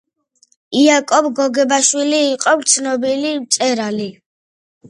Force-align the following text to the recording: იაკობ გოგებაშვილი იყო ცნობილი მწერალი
იაკობ 0.83 1.27
გოგებაშვილი 1.41 2.21
იყო 2.31 2.57
ცნობილი 2.73 3.37
მწერალი 3.45 4.09